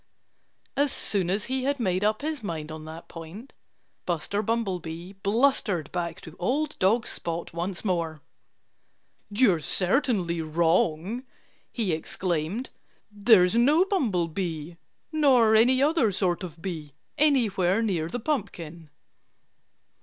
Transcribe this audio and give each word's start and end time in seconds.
As 0.75 0.91
soon 0.91 1.29
as 1.29 1.45
he 1.45 1.65
had 1.65 1.79
made 1.79 2.03
up 2.03 2.23
his 2.23 2.41
mind 2.41 2.71
on 2.71 2.85
that 2.85 3.07
point 3.07 3.53
Buster 4.07 4.41
Bumblebee 4.41 5.13
blustered 5.21 5.91
back 5.91 6.19
to 6.21 6.35
old 6.39 6.75
dog 6.79 7.05
Spot 7.05 7.53
once 7.53 7.85
more. 7.85 8.19
"You're 9.29 9.59
certainly 9.59 10.41
wrong!" 10.41 11.21
he 11.71 11.91
exclaimed. 11.93 12.71
"There's 13.11 13.53
no 13.53 13.85
bumblebee 13.85 14.73
nor 15.11 15.53
any 15.55 15.83
other 15.83 16.11
sort 16.11 16.41
of 16.41 16.63
bee 16.63 16.95
anywhere 17.19 17.83
near 17.83 18.07
the 18.09 18.19
pumpkin." 18.19 18.89